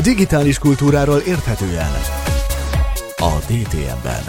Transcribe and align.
Digitális 0.00 0.58
kultúráról 0.58 1.18
érthetően 1.18 1.90
a 3.16 3.38
DTM-ben. 3.48 4.22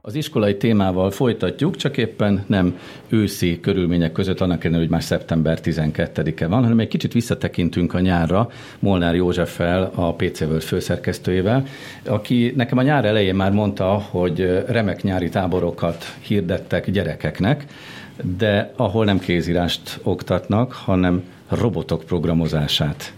Az 0.00 0.14
iskolai 0.14 0.56
témával 0.56 1.10
folytatjuk, 1.10 1.76
csak 1.76 1.96
éppen 1.96 2.44
nem 2.46 2.78
őszi 3.08 3.60
körülmények 3.60 4.12
között, 4.12 4.40
annak 4.40 4.58
ellenére, 4.58 4.82
hogy 4.82 4.90
már 4.90 5.02
szeptember 5.02 5.58
12-e 5.62 6.46
van, 6.46 6.62
hanem 6.62 6.78
egy 6.78 6.88
kicsit 6.88 7.12
visszatekintünk 7.12 7.94
a 7.94 8.00
nyárra 8.00 8.50
Molnár 8.78 9.14
Józseffel, 9.14 9.90
a 9.94 10.14
PC 10.14 10.40
World 10.40 10.62
főszerkesztőjével, 10.62 11.66
aki 12.04 12.52
nekem 12.56 12.78
a 12.78 12.82
nyár 12.82 13.04
elején 13.04 13.34
már 13.34 13.52
mondta, 13.52 13.92
hogy 14.10 14.64
remek 14.66 15.02
nyári 15.02 15.28
táborokat 15.28 16.16
hirdettek 16.20 16.90
gyerekeknek, 16.90 17.64
de 18.38 18.72
ahol 18.76 19.04
nem 19.04 19.18
kézírást 19.18 20.00
oktatnak, 20.02 20.72
hanem 20.72 21.22
robotok 21.50 22.04
programozását. 22.04 23.12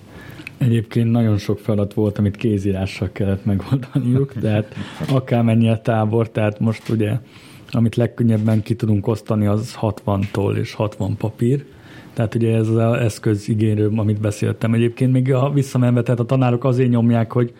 Egyébként 0.58 1.10
nagyon 1.10 1.38
sok 1.38 1.58
feladat 1.58 1.94
volt, 1.94 2.18
amit 2.18 2.36
kézírással 2.36 3.08
kellett 3.12 3.44
megoldaniuk, 3.44 4.32
tehát 4.32 4.74
akármennyi 5.08 5.68
a 5.68 5.80
tábor, 5.80 6.30
tehát 6.30 6.60
most 6.60 6.88
ugye, 6.88 7.18
amit 7.70 7.96
legkönnyebben 7.96 8.62
ki 8.62 8.74
tudunk 8.74 9.06
osztani, 9.06 9.46
az 9.46 9.78
60-tól 9.80 10.56
és 10.56 10.74
60 10.74 11.16
papír. 11.16 11.64
Tehát 12.12 12.34
ugye 12.34 12.56
ez 12.56 12.68
az 12.68 12.76
eszközigényről, 12.78 13.98
amit 13.98 14.20
beszéltem. 14.20 14.74
Egyébként 14.74 15.12
még 15.12 15.32
a 15.32 15.50
visszamenve, 15.50 16.02
tehát 16.02 16.20
a 16.20 16.24
tanárok 16.24 16.64
azért 16.64 16.90
nyomják, 16.90 17.32
hogy 17.32 17.52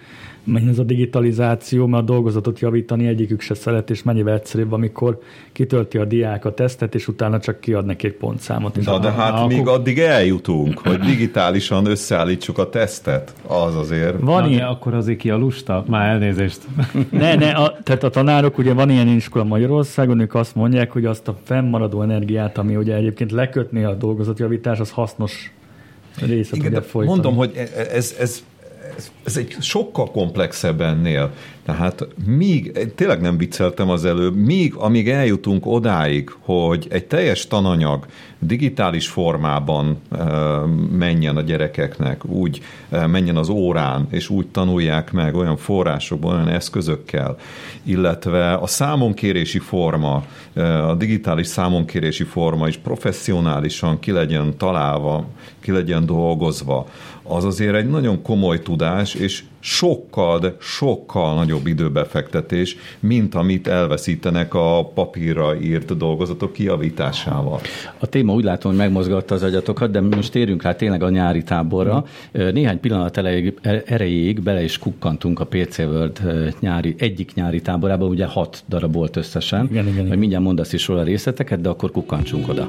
menjen 0.45 0.71
ez 0.71 0.79
a 0.79 0.83
digitalizáció, 0.83 1.87
mert 1.87 2.03
a 2.03 2.07
dolgozatot 2.07 2.61
javítani 2.61 3.07
egyikük 3.07 3.41
se 3.41 3.55
szeret, 3.55 3.91
és 3.91 4.03
mennyivel 4.03 4.35
egyszerűbb, 4.35 4.73
amikor 4.73 5.21
kitölti 5.53 5.99
a 5.99 6.05
diák 6.05 6.45
a 6.45 6.55
tesztet, 6.55 6.95
és 6.95 7.09
utána 7.09 7.41
csak 7.41 7.61
kiad 7.61 7.87
neki 7.87 8.07
egy 8.07 8.15
pontszámot. 8.15 8.85
Na, 8.85 8.99
de 8.99 9.11
hát 9.11 9.33
akkor... 9.33 9.47
még 9.47 9.67
addig 9.67 9.99
eljutunk, 9.99 10.79
hogy 10.79 10.99
digitálisan 10.99 11.87
összeállítsuk 11.87 12.59
a 12.59 12.69
tesztet. 12.69 13.35
Az 13.47 13.77
azért. 13.77 14.21
Van 14.21 14.43
Na, 14.43 14.49
ilyen... 14.49 14.67
akkor 14.67 14.95
azért 14.95 15.19
ki 15.19 15.31
a 15.31 15.37
lusta? 15.37 15.85
Már 15.89 16.09
elnézést. 16.09 16.61
Ne, 17.11 17.35
ne, 17.35 17.51
a, 17.51 17.79
tehát 17.83 18.03
a 18.03 18.11
tanárok, 18.11 18.59
ugye 18.59 18.73
van 18.73 18.91
ilyen 18.91 19.09
iskola 19.09 19.45
Magyarországon, 19.45 20.21
ők 20.21 20.35
azt 20.35 20.55
mondják, 20.55 20.91
hogy 20.91 21.05
azt 21.05 21.29
a 21.29 21.37
fennmaradó 21.43 22.03
energiát, 22.03 22.59
ami 22.59 22.77
ugye 22.77 22.95
egyébként 22.95 23.33
lekötni 23.33 23.85
a 23.85 23.95
dolgozatjavítás, 23.95 24.79
az 24.79 24.91
hasznos 24.91 25.53
részet 26.21 26.57
Igen, 26.57 26.71
ugye 26.71 26.81
folytani. 26.81 27.21
Mondom, 27.21 27.37
hogy 27.37 27.53
e- 27.57 27.81
e- 27.81 27.97
ez, 27.97 28.17
ez 28.19 28.45
ez, 29.25 29.37
egy 29.37 29.57
sokkal 29.61 30.11
komplexebb 30.11 30.81
ennél. 30.81 31.33
Tehát 31.65 32.07
míg, 32.27 32.93
tényleg 32.95 33.21
nem 33.21 33.39
vicceltem 33.39 33.91
az 33.91 34.05
előbb, 34.05 34.37
míg 34.37 34.75
amíg 34.75 35.09
eljutunk 35.09 35.67
odáig, 35.67 36.31
hogy 36.41 36.87
egy 36.91 37.07
teljes 37.07 37.47
tananyag 37.47 38.07
digitális 38.45 39.09
formában 39.09 40.01
menjen 40.91 41.37
a 41.37 41.41
gyerekeknek, 41.41 42.25
úgy 42.25 42.61
menjen 42.89 43.37
az 43.37 43.49
órán, 43.49 44.07
és 44.11 44.29
úgy 44.29 44.47
tanulják 44.47 45.13
meg 45.13 45.35
olyan 45.35 45.57
forrásokban, 45.57 46.35
olyan 46.35 46.49
eszközökkel, 46.49 47.37
illetve 47.83 48.55
a 48.55 48.67
számonkérési 48.67 49.59
forma, 49.59 50.25
a 50.89 50.95
digitális 50.95 51.47
számonkérési 51.47 52.25
forma 52.25 52.69
is 52.69 52.77
professzionálisan 52.77 53.99
ki 53.99 54.11
legyen 54.11 54.57
találva, 54.57 55.27
ki 55.61 55.71
legyen 55.71 56.07
dolgozva, 56.07 56.87
az 57.23 57.45
azért 57.45 57.75
egy 57.75 57.89
nagyon 57.89 58.23
komoly 58.23 58.63
tudás, 58.63 59.15
és 59.15 59.43
sokkal, 59.61 60.39
de 60.39 60.57
sokkal 60.61 61.35
nagyobb 61.35 61.67
időbefektetés, 61.67 62.77
mint 63.01 63.35
amit 63.35 63.67
elveszítenek 63.67 64.55
a 64.55 64.91
papírra 64.95 65.61
írt 65.61 65.97
dolgozatok 65.97 66.53
kiavításával. 66.53 67.61
A 67.99 68.07
téma 68.07 68.32
úgy 68.35 68.45
látom, 68.45 68.71
hogy 68.71 68.81
megmozgatta 68.81 69.35
az 69.35 69.43
agyatokat, 69.43 69.91
de 69.91 70.01
most 70.01 70.33
térjünk 70.33 70.63
rá 70.63 70.75
tényleg 70.75 71.03
a 71.03 71.09
nyári 71.09 71.43
táborra. 71.43 72.05
Néhány 72.33 72.81
pillanat 72.81 73.17
elejéig, 73.17 73.55
erejéig 73.87 74.43
bele 74.43 74.63
is 74.63 74.79
kukkantunk 74.79 75.41
a 75.41 75.45
PC 75.45 75.79
World 75.79 76.21
nyári, 76.61 76.95
egyik 76.99 77.35
nyári 77.35 77.61
táborában, 77.61 78.09
ugye 78.09 78.27
hat 78.27 78.65
darab 78.69 78.93
volt 78.93 79.17
összesen. 79.17 79.69
Igen, 79.71 79.89
igen, 79.89 80.05
igen. 80.05 80.19
Mindjárt 80.19 80.45
mondasz 80.45 80.73
is 80.73 80.89
róla 80.89 81.03
részleteket, 81.03 81.61
de 81.61 81.69
akkor 81.69 81.91
kukkantsunk 81.91 82.49
oda. 82.49 82.67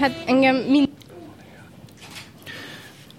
Hát 0.00 0.12
engem 0.26 0.56
mind... 0.56 0.88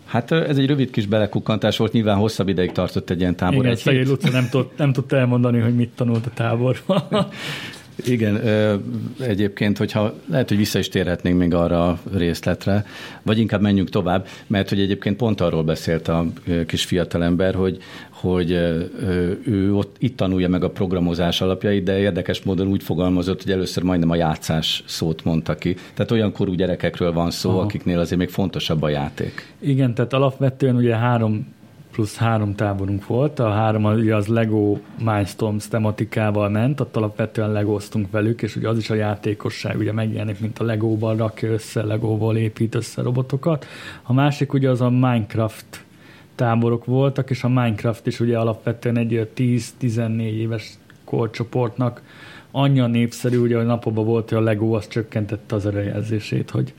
Hát 0.10 0.32
ez 0.32 0.58
egy 0.58 0.66
rövid 0.66 0.90
kis 0.90 1.06
belekukkantás 1.06 1.78
volt, 1.78 1.92
nyilván 1.92 2.18
hosszabb 2.18 2.48
ideig 2.48 2.72
tartott 2.72 3.10
egy 3.10 3.20
ilyen 3.20 3.36
tábor. 3.36 3.64
Igen, 3.64 3.76
szegény 3.76 4.08
Luca 4.08 4.30
nem, 4.30 4.50
tud, 4.50 4.68
nem 4.78 4.94
tudta 4.94 5.18
elmondani, 5.18 5.60
hogy 5.60 5.76
mit 5.76 5.90
tanult 5.96 6.26
a 6.26 6.32
táborban. 6.34 7.04
Igen, 8.06 8.42
egyébként, 9.20 9.78
hogyha 9.78 10.14
lehet, 10.26 10.48
hogy 10.48 10.58
vissza 10.58 10.80
is 10.80 10.90
térhetnénk 10.90 11.38
még 11.38 11.54
arra 11.54 11.88
a 11.88 12.00
részletre, 12.14 12.86
vagy 13.24 13.38
inkább 13.38 13.62
menjünk 13.62 13.90
tovább, 13.90 14.28
mert 14.48 14.70
hogy 14.70 14.80
egyébként 14.80 15.16
pont 15.16 15.42
arról 15.42 15.64
beszélt 15.64 16.08
a 16.08 16.26
kis 16.66 16.86
fiatalember, 16.86 17.56
hogy, 17.56 17.78
hogy 18.10 18.52
ő 19.46 19.74
ott 19.74 19.96
itt 20.00 20.18
tanulja 20.18 20.50
meg 20.50 20.64
a 20.64 20.70
programozás 20.70 21.42
alapjait, 21.42 21.84
de 21.84 22.00
érdekes 22.00 22.42
módon 22.42 22.68
úgy 22.68 22.84
fogalmazott, 22.84 23.44
hogy 23.44 23.52
először 23.52 23.84
majdnem 23.84 24.10
a 24.10 24.16
játszás 24.16 24.84
szót 24.88 25.24
mondta 25.24 25.56
ki. 25.56 25.76
Tehát 25.94 26.12
olyan 26.12 26.32
korú 26.32 26.54
gyerekekről 26.54 27.14
van 27.14 27.32
szó, 27.32 27.50
Aha. 27.50 27.62
akiknél 27.62 28.00
azért 28.00 28.20
még 28.20 28.30
fontosabb 28.30 28.82
a 28.82 28.90
játék. 28.90 29.54
Igen, 29.60 29.94
tehát 29.94 30.14
alapvetően 30.14 30.76
ugye 30.76 30.96
három 30.96 31.58
plusz 31.92 32.16
három 32.16 32.56
táborunk 32.56 33.08
volt. 33.08 33.40
A 33.40 33.50
három 33.50 33.84
ugye 33.84 34.16
az 34.16 34.28
Lego 34.28 34.78
Mindstorms 35.04 35.68
tematikával 35.68 36.50
ment, 36.50 36.80
ott 36.80 36.96
alapvetően 36.96 37.52
legoztunk 37.52 38.12
velük, 38.12 38.42
és 38.42 38.56
ugye 38.56 38.70
az 38.70 38.78
is 38.78 38.90
a 38.90 38.96
játékosság, 38.96 39.78
ugye 39.78 39.92
megjelenik, 39.92 40.40
mint 40.40 40.60
a 40.60 40.64
Legóval 40.64 41.16
rakja 41.16 41.52
össze, 41.52 41.84
Legóval 41.84 42.38
épít 42.38 42.76
össze 42.76 43.02
robotokat. 43.02 43.66
A 44.04 44.14
másik 44.14 44.54
ugye 44.54 44.70
az 44.70 44.82
a 44.82 44.90
Minecraft 44.90 45.86
táborok 46.36 46.86
voltak, 46.86 47.30
és 47.30 47.44
a 47.44 47.48
Minecraft 47.48 48.08
is 48.08 48.20
ugye 48.20 48.38
alapvetően 48.38 48.98
egy 48.98 49.30
10-14 49.36 50.22
éves 50.22 50.74
korcsoportnak 51.04 52.02
annyi 52.52 52.88
népszerű, 52.88 53.38
ugye 53.38 53.58
a 53.58 53.64
napokban 53.64 54.06
volt, 54.06 54.30
hogy 54.30 54.38
a 54.38 54.42
Lego 54.42 54.76
az 54.76 54.88
csökkentette 54.88 55.56
az 55.56 55.66
előjelzését, 55.66 56.50
hogy 56.50 56.74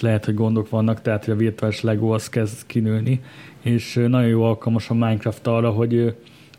lehet, 0.00 0.24
hogy 0.24 0.34
gondok 0.34 0.68
vannak, 0.70 1.02
tehát 1.02 1.24
hogy 1.24 1.34
a 1.34 1.36
virtuális 1.36 1.80
Lego 1.80 2.08
az 2.14 2.28
kezd 2.28 2.66
kinőni, 2.66 3.20
és 3.62 3.94
nagyon 3.94 4.28
jó 4.28 4.42
alkalmas 4.42 4.90
a 4.90 4.94
Minecraft 4.94 5.46
arra, 5.46 5.70
hogy 5.70 6.14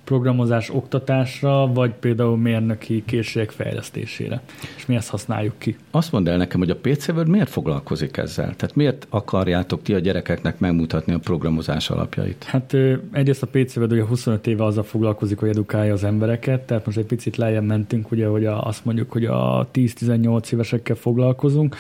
programozás 0.09 0.69
oktatásra, 0.69 1.67
vagy 1.73 1.91
például 1.91 2.37
mérnöki 2.37 3.03
készségek 3.05 3.49
fejlesztésére. 3.49 4.41
És 4.77 4.85
mi 4.85 4.95
ezt 4.95 5.09
használjuk 5.09 5.53
ki. 5.57 5.75
Azt 5.91 6.11
mondd 6.11 6.29
el 6.29 6.37
nekem, 6.37 6.59
hogy 6.59 6.69
a 6.69 6.75
PC 6.75 7.07
Word 7.07 7.27
miért 7.27 7.49
foglalkozik 7.49 8.17
ezzel? 8.17 8.55
Tehát 8.55 8.75
miért 8.75 9.07
akarjátok 9.09 9.81
ti 9.81 9.93
a 9.93 9.99
gyerekeknek 9.99 10.59
megmutatni 10.59 11.13
a 11.13 11.17
programozás 11.19 11.89
alapjait? 11.89 12.43
Hát 12.43 12.75
egyrészt 13.11 13.43
a 13.43 13.47
PC 13.51 13.75
Word 13.75 13.91
ugye 13.91 14.03
25 14.03 14.47
éve 14.47 14.63
azzal 14.63 14.83
foglalkozik, 14.83 15.39
hogy 15.39 15.49
edukálja 15.49 15.93
az 15.93 16.03
embereket, 16.03 16.61
tehát 16.61 16.85
most 16.85 16.97
egy 16.97 17.05
picit 17.05 17.37
lejjebb 17.37 17.65
mentünk, 17.65 18.11
ugye, 18.11 18.27
hogy 18.27 18.45
a, 18.45 18.61
azt 18.61 18.85
mondjuk, 18.85 19.11
hogy 19.11 19.25
a 19.25 19.69
10-18 19.73 20.51
évesekkel 20.51 20.95
foglalkozunk. 20.95 21.75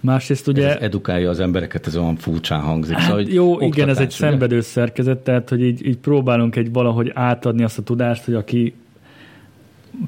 Másrészt 0.00 0.48
ugye... 0.48 0.68
Ez 0.68 0.82
edukálja 0.82 1.30
az 1.30 1.40
embereket, 1.40 1.86
ez 1.86 1.96
olyan 1.96 2.16
furcsán 2.16 2.60
hangzik. 2.60 2.94
Hát 2.94 3.06
szóval, 3.06 3.22
jó, 3.22 3.52
oktatás, 3.52 3.76
igen, 3.76 3.88
ez 3.88 3.98
egy 3.98 4.06
ugye? 4.06 4.14
szenvedő 4.14 4.60
szerkezet, 4.60 5.18
tehát 5.18 5.48
hogy 5.48 5.62
így, 5.62 5.86
így 5.86 5.98
próbálunk 5.98 6.56
egy 6.56 6.72
valahogy 6.72 7.10
átadni 7.14 7.62
azt 7.70 7.78
a 7.78 7.82
tudást, 7.82 8.24
hogy 8.24 8.34
aki 8.34 8.74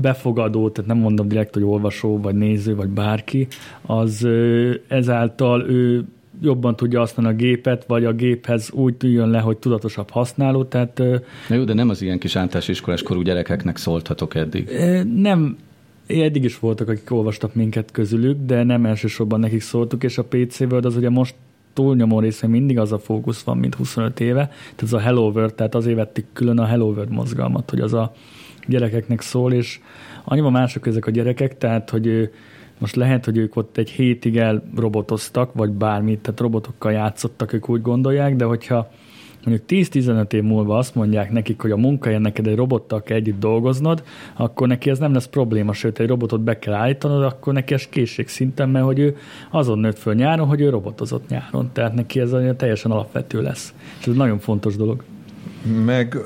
befogadó, 0.01 0.71
tehát 0.71 0.91
nem 0.91 0.99
mondom 0.99 1.29
direkt, 1.29 1.55
hogy 1.55 1.63
olvasó, 1.63 2.21
vagy 2.21 2.35
néző, 2.35 2.75
vagy 2.75 2.89
bárki, 2.89 3.47
az 3.83 4.27
ezáltal 4.89 5.69
ő 5.69 6.05
jobban 6.41 6.77
tudja 6.77 6.99
használni 6.99 7.33
a 7.33 7.37
gépet, 7.37 7.85
vagy 7.87 8.05
a 8.05 8.13
géphez 8.13 8.71
úgy 8.73 8.95
jön 9.01 9.31
le, 9.31 9.39
hogy 9.39 9.57
tudatosabb 9.57 10.11
használó. 10.11 10.65
Tehát, 10.65 10.99
Na 11.49 11.55
jó, 11.55 11.65
de 11.65 11.75
nem 11.75 11.89
az 11.89 12.03
ilyen 12.03 12.19
kis 12.19 12.37
általános 12.37 12.69
iskolás 12.69 13.03
korú 13.03 13.21
gyerekeknek 13.21 13.77
szólthatok 13.77 14.35
eddig. 14.35 14.71
Nem, 15.15 15.57
eddig 16.07 16.45
is 16.45 16.59
voltak, 16.59 16.89
akik 16.89 17.11
olvastak 17.11 17.55
minket 17.55 17.91
közülük, 17.91 18.37
de 18.47 18.63
nem 18.63 18.87
elsősorban 18.87 19.41
nekik 19.41 19.61
szóltuk, 19.61 20.05
és 20.05 20.19
a 20.19 20.25
PC 20.25 20.61
World 20.61 20.85
az 20.85 20.97
ugye 20.97 21.11
most 21.11 21.35
túlnyomó 21.73 22.21
része 22.21 22.47
mindig 22.47 22.79
az 22.79 22.93
a 22.93 22.99
fókusz 22.99 23.43
van, 23.43 23.59
mint 23.59 23.75
25 23.75 24.21
éve, 24.21 24.47
tehát 24.47 24.83
ez 24.83 24.93
a 24.93 24.99
Hello 24.99 25.31
World, 25.31 25.55
tehát 25.55 25.75
azért 25.75 25.97
vettük 25.97 26.27
külön 26.33 26.59
a 26.59 26.67
Hello 26.67 26.87
World 26.87 27.11
mozgalmat, 27.11 27.71
hogy 27.71 27.81
az 27.81 27.95
a 27.95 28.13
gyerekeknek 28.67 29.21
szól, 29.21 29.53
és 29.53 29.81
annyiban 30.25 30.53
mások 30.53 30.87
ezek 30.87 31.07
a 31.07 31.11
gyerekek, 31.11 31.59
tehát 31.59 31.91
hogy 31.91 32.31
most 32.79 32.97
lehet, 32.97 33.25
hogy 33.25 33.37
ők 33.37 33.57
ott 33.57 33.77
egy 33.77 33.91
hétig 33.91 34.37
elrobotoztak, 34.37 35.55
vagy 35.55 35.71
bármit, 35.71 36.21
tehát 36.21 36.41
robotokkal 36.41 36.93
játszottak, 36.93 37.53
ők 37.53 37.69
úgy 37.69 37.83
gondolják, 37.83 38.37
de 38.37 38.45
hogyha 38.45 38.91
mondjuk 39.45 39.69
10-15 39.69 40.33
év 40.33 40.43
múlva 40.43 40.79
azt 40.79 40.95
mondják 40.95 41.31
nekik, 41.31 41.61
hogy 41.61 41.71
a 41.71 41.77
munkahelyen 41.77 42.21
neked 42.21 42.47
egy 42.47 42.57
robottal 42.57 43.03
kell 43.03 43.17
együtt 43.17 43.41
dolgoznod, 43.41 44.03
akkor 44.37 44.69
neki 44.69 44.91
ez 44.91 44.99
nem 44.99 45.13
lesz 45.13 45.27
probléma, 45.27 45.73
sőt 45.73 45.99
egy 45.99 46.09
robotot 46.09 46.41
be 46.41 46.59
kell 46.59 46.75
állítanod, 46.75 47.23
akkor 47.23 47.53
neki 47.53 47.75
ez 47.75 47.87
készség 47.89 48.29
szinten, 48.29 48.69
mert 48.69 48.85
hogy 48.85 48.99
ő 48.99 49.17
azon 49.51 49.79
nőtt 49.79 49.99
föl 49.99 50.15
nyáron, 50.15 50.47
hogy 50.47 50.61
ő 50.61 50.69
robotozott 50.69 51.29
nyáron. 51.29 51.71
Tehát 51.73 51.95
neki 51.95 52.21
ez 52.21 52.35
teljesen 52.57 52.91
alapvető 52.91 53.43
lesz. 53.43 53.75
És 53.99 54.07
ez 54.07 54.15
nagyon 54.15 54.39
fontos 54.39 54.77
dolog. 54.77 55.03
Meg 55.85 56.17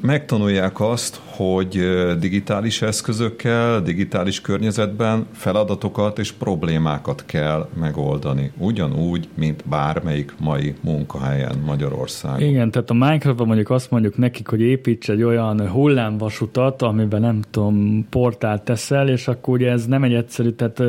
megtanulják 0.00 0.80
azt, 0.80 1.20
hogy 1.24 1.78
digitális 2.18 2.82
eszközökkel, 2.82 3.82
digitális 3.82 4.40
környezetben 4.40 5.26
feladatokat 5.32 6.18
és 6.18 6.32
problémákat 6.32 7.24
kell 7.26 7.68
megoldani. 7.80 8.52
Ugyanúgy, 8.56 9.28
mint 9.34 9.64
bármelyik 9.68 10.34
mai 10.38 10.74
munkahelyen 10.80 11.62
Magyarországon. 11.66 12.48
Igen, 12.48 12.70
tehát 12.70 12.90
a 12.90 12.94
Minecraftban 12.94 13.46
mondjuk 13.46 13.70
azt 13.70 13.90
mondjuk 13.90 14.16
nekik, 14.16 14.48
hogy 14.48 14.60
építs 14.60 15.10
egy 15.10 15.22
olyan 15.22 15.68
hullámvasutat, 15.68 16.82
amiben 16.82 17.20
nem 17.20 17.40
tudom, 17.50 18.06
portált 18.10 18.62
teszel, 18.62 19.08
és 19.08 19.28
akkor 19.28 19.54
ugye 19.54 19.70
ez 19.70 19.86
nem 19.86 20.02
egy 20.02 20.14
egyszerű, 20.14 20.50
tehát 20.50 20.82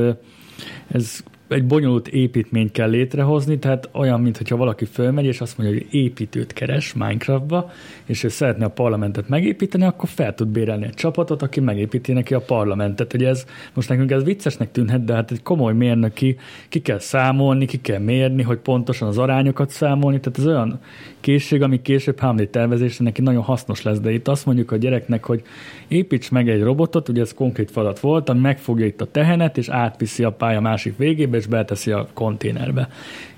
ez 0.88 1.24
egy 1.50 1.66
bonyolult 1.66 2.08
építményt 2.08 2.72
kell 2.72 2.90
létrehozni, 2.90 3.60
tehát 3.60 3.90
olyan, 3.94 4.22
mintha 4.22 4.58
valaki 4.58 4.86
fölmegy, 4.86 5.26
és 5.26 5.42
azt 5.42 5.58
mondja, 5.58 5.78
hogy 5.78 5.88
építőt 5.94 6.54
keres 6.54 6.94
Minecraftba, 6.94 7.72
és 8.06 8.24
ő 8.24 8.28
szeretne 8.28 8.66
a 8.66 8.70
parlamentet 8.70 9.30
megépíteni, 9.30 9.84
akkor 9.84 10.10
fel 10.10 10.36
tud 10.36 10.48
bérelni 10.48 10.86
egy 10.86 10.94
csapatot, 10.94 11.42
aki 11.42 11.60
megépíti 11.60 12.14
neki 12.14 12.34
a 12.34 12.40
parlamentet. 12.40 13.14
Ugye 13.14 13.28
ez 13.28 13.46
most 13.74 13.90
nekünk 13.90 14.12
ez 14.12 14.24
viccesnek 14.24 14.72
tűnhet, 14.72 15.04
de 15.04 15.14
hát 15.14 15.32
egy 15.32 15.44
komoly 15.44 15.74
mérnöki, 15.74 16.38
ki 16.70 16.82
kell 16.82 17.00
számolni, 17.00 17.66
ki 17.66 17.82
kell 17.82 18.00
mérni, 18.00 18.42
hogy 18.42 18.58
pontosan 18.58 19.08
az 19.08 19.18
arányokat 19.18 19.70
számolni, 19.70 20.20
tehát 20.20 20.40
ez 20.40 20.48
olyan 20.48 20.80
készség, 21.20 21.62
ami 21.62 21.82
később 21.82 22.20
hámlé 22.20 22.46
tervezésre 22.46 23.04
neki 23.04 23.22
nagyon 23.22 23.44
hasznos 23.44 23.82
lesz, 23.82 24.00
de 24.00 24.12
itt 24.12 24.28
azt 24.28 24.46
mondjuk 24.46 24.72
a 24.72 24.78
gyereknek, 24.78 25.26
hogy 25.26 25.42
építs 25.88 26.32
meg 26.32 26.50
egy 26.50 26.62
robotot, 26.62 27.10
ugye 27.10 27.22
ez 27.22 27.34
konkrét 27.34 27.72
feladat 27.72 28.00
volt, 28.00 28.30
ami 28.30 28.40
megfogja 28.40 28.86
itt 28.86 29.02
a 29.02 29.12
tehenet, 29.12 29.58
és 29.58 29.70
átviszi 29.70 30.24
a 30.24 30.32
pálya 30.32 30.60
másik 30.60 30.98
végébe, 30.98 31.38
és 31.38 31.46
beteszi 31.46 31.92
a 31.92 32.08
konténerbe. 32.14 32.90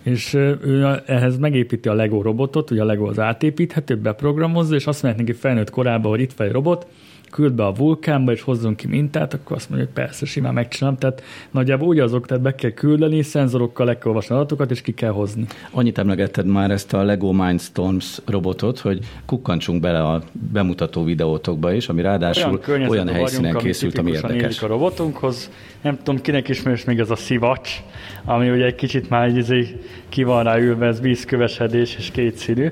És 0.03 0.33
ő 0.33 1.01
ehhez 1.05 1.37
megépíti 1.37 1.89
a 1.89 1.93
Lego 1.93 2.21
robotot, 2.21 2.71
ugye 2.71 2.81
a 2.81 2.85
Lego 2.85 3.07
az 3.07 3.19
átépíthető, 3.19 3.97
beprogramozza, 3.97 4.75
és 4.75 4.87
azt 4.87 5.03
mondják 5.03 5.25
neki 5.25 5.37
felnőtt 5.39 5.69
korában, 5.69 6.11
hogy 6.11 6.21
itt 6.21 6.33
van 6.33 6.47
egy 6.47 6.53
robot, 6.53 6.87
küld 7.31 7.53
be 7.53 7.65
a 7.65 7.73
vulkánba, 7.73 8.31
és 8.31 8.41
hozzon 8.41 8.75
ki 8.75 8.87
mintát, 8.87 9.33
akkor 9.33 9.55
azt 9.55 9.69
mondja, 9.69 9.87
hogy 9.87 10.03
persze, 10.03 10.25
simán 10.25 10.53
megcsinálom. 10.53 10.97
Tehát 10.97 11.23
nagyjából 11.51 11.87
úgy 11.87 11.99
azok, 11.99 12.25
tehát 12.27 12.43
be 12.43 12.55
kell 12.55 12.71
küldeni, 12.71 13.21
szenzorokkal 13.21 13.85
le 13.85 13.97
kell 13.97 14.07
olvasni 14.07 14.35
adatokat, 14.35 14.71
és 14.71 14.81
ki 14.81 14.93
kell 14.93 15.11
hozni. 15.11 15.45
Annyit 15.71 15.97
emlegetted 15.97 16.45
már 16.45 16.71
ezt 16.71 16.93
a 16.93 17.03
Lego 17.03 17.31
Mindstorms 17.31 18.21
robotot, 18.25 18.79
hogy 18.79 18.99
kukkantsunk 19.25 19.81
bele 19.81 20.03
a 20.03 20.21
bemutató 20.51 21.03
videótokba 21.03 21.73
is, 21.73 21.89
ami 21.89 22.01
ráadásul 22.01 22.59
olyan, 22.67 22.89
olyan 22.89 23.07
helyszínen 23.07 23.43
vagyunk, 23.43 23.63
készült, 23.63 23.97
ami 23.97 24.11
érdekes. 24.11 24.61
a 24.61 24.67
robotunkhoz. 24.67 25.49
Nem 25.81 25.97
tudom, 25.97 26.21
kinek 26.21 26.47
ismerős 26.47 26.83
még 26.83 26.99
ez 26.99 27.09
a 27.09 27.15
szivacs, 27.15 27.83
ami 28.25 28.49
ugye 28.49 28.65
egy 28.65 28.75
kicsit 28.75 29.09
már 29.09 29.27
egy 29.27 29.37
izé 29.37 29.79
ki 30.09 30.23
van 30.23 30.43
rá 30.43 30.57
ülve, 30.57 30.85
ez 30.85 31.01
vízkövesedés 31.01 31.95
és 31.97 32.11
kétszínű. 32.11 32.71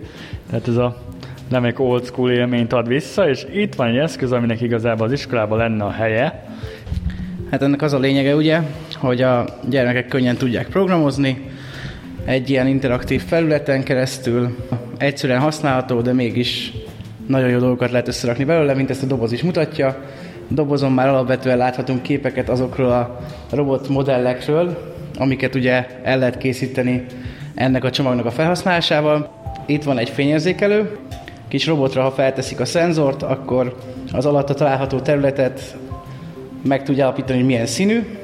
Tehát 0.49 0.67
ez 0.67 0.75
a 0.75 0.97
nem 1.49 1.63
egy 1.63 1.75
old 1.77 2.05
school 2.05 2.31
élményt 2.31 2.73
ad 2.73 2.87
vissza, 2.87 3.29
és 3.29 3.45
itt 3.53 3.75
van 3.75 3.87
egy 3.87 3.97
eszköz, 3.97 4.31
aminek 4.31 4.61
igazából 4.61 5.05
az 5.05 5.11
iskolában 5.11 5.57
lenne 5.57 5.83
a 5.83 5.91
helye. 5.91 6.43
Hát 7.51 7.61
ennek 7.61 7.81
az 7.81 7.93
a 7.93 7.99
lényege 7.99 8.35
ugye, 8.35 8.61
hogy 8.95 9.21
a 9.21 9.45
gyermekek 9.69 10.07
könnyen 10.07 10.35
tudják 10.35 10.67
programozni, 10.67 11.51
egy 12.25 12.49
ilyen 12.49 12.67
interaktív 12.67 13.23
felületen 13.23 13.83
keresztül, 13.83 14.55
egyszerűen 14.97 15.39
használható, 15.39 16.01
de 16.01 16.13
mégis 16.13 16.73
nagyon 17.27 17.49
jó 17.49 17.59
dolgokat 17.59 17.91
lehet 17.91 18.07
összerakni 18.07 18.43
belőle, 18.43 18.73
mint 18.73 18.89
ezt 18.89 19.03
a 19.03 19.05
doboz 19.05 19.31
is 19.31 19.43
mutatja. 19.43 19.87
A 19.87 20.53
dobozon 20.53 20.91
már 20.91 21.07
alapvetően 21.07 21.57
láthatunk 21.57 22.01
képeket 22.01 22.49
azokról 22.49 22.91
a 22.91 23.19
robot 23.51 23.87
modellekről, 23.87 24.93
amiket 25.17 25.55
ugye 25.55 25.87
el 26.03 26.17
lehet 26.19 26.37
készíteni 26.37 27.05
ennek 27.55 27.83
a 27.83 27.89
csomagnak 27.89 28.25
a 28.25 28.31
felhasználásával. 28.31 29.31
Itt 29.65 29.83
van 29.83 29.97
egy 29.97 30.09
fényérzékelő, 30.09 30.97
kis 31.49 31.65
robotra, 31.65 32.01
ha 32.01 32.11
felteszik 32.11 32.59
a 32.59 32.65
szenzort, 32.65 33.23
akkor 33.23 33.75
az 34.11 34.25
alatta 34.25 34.53
található 34.53 34.99
területet 34.99 35.77
meg 36.67 36.83
tudja 36.83 37.05
alapítani, 37.05 37.37
hogy 37.37 37.47
milyen 37.47 37.65
színű, 37.65 38.17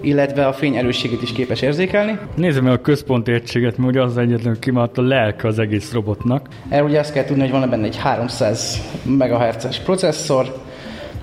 illetve 0.00 0.46
a 0.46 0.52
fény 0.52 0.76
erősségét 0.76 1.22
is 1.22 1.32
képes 1.32 1.62
érzékelni. 1.62 2.18
Nézzük 2.34 2.62
meg 2.62 2.72
a 2.72 2.80
központi 2.80 3.32
egységet, 3.32 3.76
mert 3.78 3.90
ugye 3.90 4.02
az 4.02 4.18
egyetlen 4.18 4.56
kimaradt 4.60 4.98
a 4.98 5.02
lelke 5.02 5.48
az 5.48 5.58
egész 5.58 5.92
robotnak. 5.92 6.48
Erről 6.68 6.88
ugye 6.88 6.98
azt 6.98 7.12
kell 7.12 7.24
tudni, 7.24 7.42
hogy 7.42 7.50
van 7.50 7.70
benne 7.70 7.84
egy 7.84 7.96
300 7.96 8.82
MHz-es 9.02 9.78
processzor, 9.78 10.56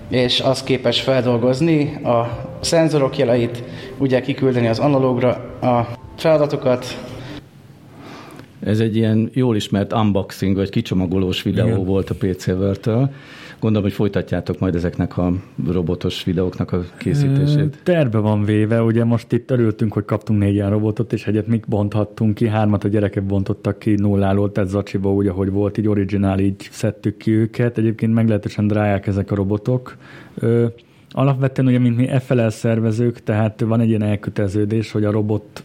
és 0.10 0.40
az 0.40 0.64
képes 0.64 1.02
feldolgozni 1.02 1.94
a 2.04 2.50
szenzorok 2.60 3.18
jeleit, 3.18 3.64
ugye 3.98 4.22
kiküldeni 4.22 4.68
az 4.68 4.80
analógra 4.80 5.30
a 5.62 5.88
feladatokat, 6.18 6.98
ez 8.64 8.80
egy 8.80 8.96
ilyen 8.96 9.30
jól 9.34 9.56
ismert 9.56 9.94
unboxing, 9.94 10.56
vagy 10.56 10.70
kicsomagolós 10.70 11.44
videó 11.44 11.68
Igen. 11.68 11.86
volt 11.86 12.10
a 12.10 12.16
PC 12.16 12.48
World-től. 12.48 13.10
Gondolom, 13.60 13.88
hogy 13.88 13.98
folytatjátok 13.98 14.60
majd 14.60 14.76
ezeknek 14.76 15.18
a 15.18 15.34
robotos 15.68 16.24
videóknak 16.24 16.72
a 16.72 16.84
készítését. 16.98 17.80
Terve 17.84 18.18
van 18.18 18.44
véve, 18.44 18.82
ugye 18.82 19.04
most 19.04 19.32
itt 19.32 19.52
örültünk, 19.52 19.94
hogy 19.94 20.06
kaptunk 20.06 20.40
négy 20.40 20.54
ilyen 20.54 20.70
robotot, 20.70 21.14
és 21.14 21.28
egyet 21.28 21.48
mi 21.48 21.60
bonthattunk 21.68 22.36
ki, 22.36 22.48
hármat 22.48 22.84
a 22.84 22.88
gyerekek 22.88 23.24
bontottak 23.24 23.80
ki 23.80 23.96
nulláról, 23.96 24.52
tehát 24.52 24.70
Zacsiba 24.70 25.14
úgy, 25.14 25.28
ahogy 25.28 25.50
volt, 25.50 25.78
így 25.78 25.88
originál, 25.88 26.40
így 26.40 26.68
szedtük 26.72 27.18
ki 27.18 27.32
őket. 27.32 27.78
Egyébként 27.78 28.14
meglehetősen 28.14 28.68
drágák 28.68 29.08
ezek 29.08 29.32
a 29.32 29.36
robotok. 29.36 29.98
Alapvetően 31.10 31.68
ugye, 31.68 31.80
mint 31.80 31.98
mi 31.98 32.10
FLL 32.20 32.50
szervezők, 32.50 33.24
tehát 33.24 33.62
van 33.62 33.80
egy 33.80 33.90
ilyen 33.90 34.04
elköteleződés, 34.04 34.92
hogy 34.92 35.04
a 35.04 35.12
robot 35.12 35.64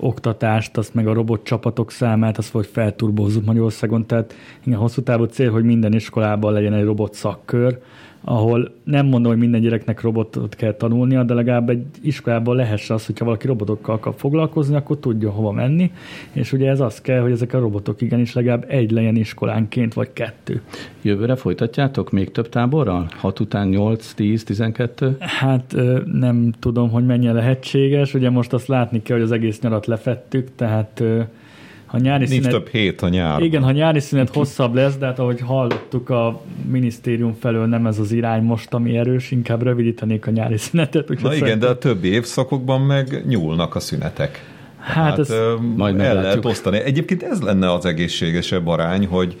oktatást, 0.00 0.76
azt 0.76 0.94
meg 0.94 1.06
a 1.06 1.12
robot 1.12 1.44
csapatok 1.44 1.90
számát, 1.90 2.38
azt 2.38 2.50
vagy 2.50 2.66
felturbózzuk 2.66 3.44
Magyarországon. 3.44 4.06
Tehát 4.06 4.34
igen, 4.64 4.78
hosszú 4.78 5.02
távú 5.02 5.24
cél, 5.24 5.50
hogy 5.50 5.64
minden 5.64 5.92
iskolában 5.92 6.52
legyen 6.52 6.72
egy 6.72 6.84
robot 6.84 7.14
szakkör, 7.14 7.78
ahol 8.24 8.70
nem 8.84 9.06
mondom, 9.06 9.32
hogy 9.32 9.40
minden 9.40 9.60
gyereknek 9.60 10.00
robotot 10.00 10.54
kell 10.54 10.72
tanulnia, 10.72 11.22
de 11.22 11.34
legalább 11.34 11.70
egy 11.70 11.84
iskolában 12.00 12.56
lehesse 12.56 12.94
az, 12.94 13.06
hogyha 13.06 13.24
valaki 13.24 13.46
robotokkal 13.46 13.94
akar 13.94 14.14
foglalkozni, 14.16 14.76
akkor 14.76 14.98
tudja 14.98 15.30
hova 15.30 15.50
menni, 15.52 15.90
és 16.32 16.52
ugye 16.52 16.70
ez 16.70 16.80
az 16.80 17.00
kell, 17.00 17.20
hogy 17.20 17.30
ezek 17.30 17.54
a 17.54 17.58
robotok 17.58 18.00
igenis 18.00 18.32
legalább 18.32 18.64
egy 18.68 18.90
legyen 18.90 19.16
iskolánként, 19.16 19.94
vagy 19.94 20.12
kettő. 20.12 20.62
Jövőre 21.02 21.36
folytatjátok 21.36 22.10
még 22.10 22.30
több 22.30 22.48
táborral? 22.48 23.08
6 23.16 23.40
után 23.40 23.68
8, 23.68 24.12
10, 24.12 24.44
12? 24.44 25.16
Hát 25.18 25.76
nem 26.12 26.52
tudom, 26.58 26.90
hogy 26.90 27.06
mennyire 27.06 27.32
lehetséges, 27.32 28.14
ugye 28.14 28.30
most 28.30 28.52
azt 28.52 28.66
látni 28.66 29.02
kell, 29.02 29.16
hogy 29.16 29.24
az 29.24 29.32
egész 29.32 29.60
nyarat 29.60 29.86
lefettük, 29.86 30.48
tehát 30.56 31.02
ha 31.90 31.98
nyári 31.98 32.26
Nincs 32.26 32.44
szünet, 32.44 32.50
több 32.50 32.68
hét 32.68 33.02
a 33.02 33.08
nyár. 33.08 33.42
Igen, 33.42 33.62
ha 33.62 33.70
nyári 33.70 34.00
szünet 34.00 34.34
hosszabb 34.34 34.74
lesz, 34.74 34.96
de 34.96 35.06
hát 35.06 35.18
ahogy 35.18 35.40
hallottuk 35.40 36.10
a 36.10 36.42
minisztérium 36.70 37.34
felől 37.40 37.66
nem 37.66 37.86
ez 37.86 37.98
az 37.98 38.12
irány 38.12 38.42
most, 38.42 38.74
ami 38.74 38.96
erős, 38.96 39.30
inkább 39.30 39.62
rövidítenék 39.62 40.26
a 40.26 40.30
nyári 40.30 40.56
szünetet. 40.68 41.08
Na 41.08 41.14
igen, 41.14 41.30
szerintem... 41.30 41.58
de 41.58 41.66
a 41.66 41.78
többi 41.78 42.08
évszakokban 42.08 42.80
meg 42.80 43.24
nyúlnak 43.26 43.74
a 43.74 43.80
szünetek. 43.80 44.49
Hát, 44.80 45.16
hát 45.16 45.28
majd 45.76 46.00
el 46.00 46.14
lehet 46.14 46.44
osztani. 46.44 46.78
Egyébként 46.78 47.22
ez 47.22 47.40
lenne 47.40 47.72
az 47.72 47.84
egészségesebb 47.84 48.66
arány, 48.66 49.06
hogy 49.06 49.36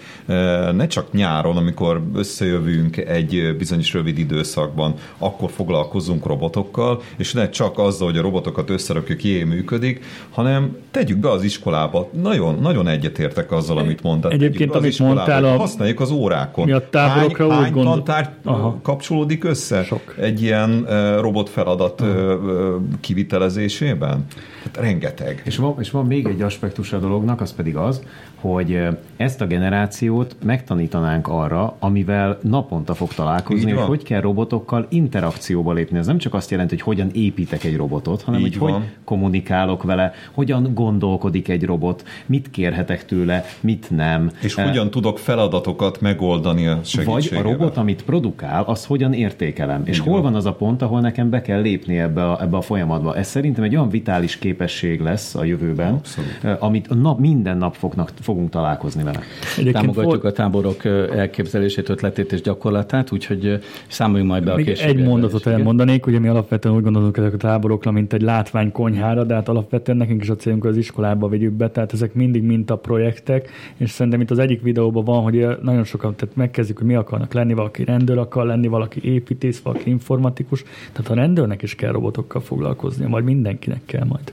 ne 0.72 0.86
csak 0.86 1.12
nyáron, 1.12 1.56
amikor 1.56 2.02
összejövünk 2.14 2.96
egy 2.96 3.54
bizonyos 3.58 3.92
rövid 3.92 4.18
időszakban, 4.18 4.94
akkor 5.18 5.50
foglalkozunk 5.50 6.26
robotokkal, 6.26 7.02
és 7.16 7.32
ne 7.32 7.48
csak 7.48 7.78
azzal, 7.78 8.08
hogy 8.08 8.18
a 8.18 8.22
robotokat 8.22 8.70
összerakjuk, 8.70 9.24
jé, 9.24 9.42
működik, 9.42 10.04
hanem 10.30 10.76
tegyük 10.90 11.18
be 11.18 11.30
az 11.30 11.42
iskolába. 11.42 12.08
Nagyon, 12.22 12.58
nagyon 12.60 12.88
egyetértek 12.88 13.52
azzal, 13.52 13.78
amit 13.78 14.02
mondtad. 14.02 14.32
Egyébként, 14.32 14.74
amit 14.74 14.98
mondtál, 14.98 15.44
a... 15.44 15.56
használjuk 15.56 16.00
az 16.00 16.10
órákon. 16.10 16.64
Mi 16.64 16.72
a 16.72 16.88
táborokra 16.88 17.50
hány, 17.50 17.62
hány 17.62 17.72
gondol... 17.72 17.92
tantár 17.92 18.34
Aha. 18.44 18.78
kapcsolódik 18.82 19.44
össze 19.44 19.82
Sok. 19.84 20.14
egy 20.18 20.42
ilyen 20.42 20.86
robot 21.20 21.48
feladat 21.48 22.00
Aha. 22.00 22.80
kivitelezésében? 23.00 24.26
Hát 24.64 24.76
rengeteg. 24.76 25.29
És 25.44 25.56
van, 25.56 25.74
és 25.78 25.90
van 25.90 26.06
még 26.06 26.26
egy 26.26 26.42
aspektus 26.42 26.92
a 26.92 26.98
dolognak, 26.98 27.40
az 27.40 27.54
pedig 27.54 27.76
az, 27.76 28.02
hogy 28.40 28.88
ezt 29.16 29.40
a 29.40 29.46
generációt 29.46 30.36
megtanítanánk 30.44 31.28
arra, 31.28 31.76
amivel 31.78 32.38
naponta 32.42 32.94
fog 32.94 33.14
találkozni, 33.14 33.70
hogy 33.70 33.86
hogy 33.86 34.02
kell 34.02 34.20
robotokkal 34.20 34.86
interakcióba 34.88 35.72
lépni. 35.72 35.98
Ez 35.98 36.06
nem 36.06 36.18
csak 36.18 36.34
azt 36.34 36.50
jelenti, 36.50 36.74
hogy 36.74 36.84
hogyan 36.84 37.10
építek 37.12 37.64
egy 37.64 37.76
robotot, 37.76 38.22
hanem 38.22 38.40
Így 38.40 38.56
hogy 38.56 38.70
van. 38.70 38.72
hogy 38.72 38.88
kommunikálok 39.04 39.82
vele, 39.82 40.12
hogyan 40.32 40.74
gondolkodik 40.74 41.48
egy 41.48 41.64
robot, 41.64 42.04
mit 42.26 42.50
kérhetek 42.50 43.04
tőle, 43.04 43.44
mit 43.60 43.86
nem. 43.90 44.30
És 44.42 44.56
e, 44.56 44.64
hogyan 44.64 44.90
tudok 44.90 45.18
feladatokat 45.18 46.00
megoldani 46.00 46.66
a 46.66 46.80
segítségével. 46.84 47.42
Vagy 47.42 47.52
a 47.52 47.56
robot, 47.56 47.76
amit 47.76 48.04
produkál, 48.04 48.62
azt 48.62 48.86
hogyan 48.86 49.12
értékelem. 49.12 49.80
Így 49.80 49.88
és 49.88 49.98
van. 49.98 50.08
hol 50.08 50.22
van 50.22 50.34
az 50.34 50.46
a 50.46 50.52
pont, 50.52 50.82
ahol 50.82 51.00
nekem 51.00 51.30
be 51.30 51.42
kell 51.42 51.60
lépni 51.60 51.98
ebbe 51.98 52.30
a, 52.30 52.42
ebbe 52.42 52.56
a 52.56 52.60
folyamatba. 52.60 53.16
Ez 53.16 53.28
szerintem 53.28 53.64
egy 53.64 53.76
olyan 53.76 53.88
vitális 53.88 54.38
képesség 54.38 55.00
lesz 55.00 55.34
a 55.34 55.44
jövőben, 55.44 55.94
Abszolút. 55.94 56.62
amit 56.62 57.00
nap, 57.00 57.18
minden 57.18 57.56
nap 57.56 57.74
fognak, 57.74 58.12
fogunk 58.30 58.50
találkozni 58.50 59.02
vele. 59.02 59.20
Egyébként 59.52 59.74
Támogatjuk 59.74 60.22
volt... 60.22 60.24
a 60.24 60.32
táborok 60.32 60.84
elképzelését, 61.14 61.88
ötletét 61.88 62.32
és 62.32 62.40
gyakorlatát, 62.40 63.12
úgyhogy 63.12 63.58
számoljunk 63.88 64.30
majd 64.30 64.44
be 64.44 64.54
Még 64.54 64.64
a 64.64 64.68
később. 64.68 64.88
Egy 64.88 65.04
mondatot 65.04 65.46
elmondanék, 65.46 66.06
ugye 66.06 66.18
mi 66.18 66.28
alapvetően 66.28 66.74
úgy 66.74 66.82
gondolunk 66.82 67.16
ezek 67.16 67.34
a 67.34 67.36
táborokra, 67.36 67.90
mint 67.90 68.12
egy 68.12 68.22
látványkonyhára, 68.22 69.24
de 69.24 69.34
hát 69.34 69.48
alapvetően 69.48 69.98
nekünk 69.98 70.22
is 70.22 70.28
a 70.28 70.36
célunk, 70.36 70.64
az 70.64 70.76
iskolába 70.76 71.28
vigyük 71.28 71.52
be, 71.52 71.70
tehát 71.70 71.92
ezek 71.92 72.14
mindig 72.14 72.42
mint 72.42 72.70
a 72.70 72.76
projektek, 72.76 73.50
és 73.76 73.90
szerintem 73.90 74.20
itt 74.20 74.30
az 74.30 74.38
egyik 74.38 74.62
videóban 74.62 75.04
van, 75.04 75.22
hogy 75.22 75.46
nagyon 75.62 75.84
sokan 75.84 76.14
tehát 76.16 76.36
megkezdjük, 76.36 76.78
hogy 76.78 76.86
mi 76.86 76.94
akarnak 76.94 77.32
lenni, 77.32 77.54
valaki 77.54 77.84
rendőr 77.84 78.18
akar 78.18 78.46
lenni, 78.46 78.66
valaki 78.66 79.00
építész, 79.04 79.60
valaki 79.60 79.90
informatikus, 79.90 80.64
tehát 80.92 81.10
a 81.10 81.14
rendőrnek 81.14 81.62
is 81.62 81.74
kell 81.74 81.92
robotokkal 81.92 82.40
foglalkoznia, 82.40 83.08
majd 83.08 83.24
mindenkinek 83.24 83.80
kell 83.86 84.04
majd. 84.04 84.32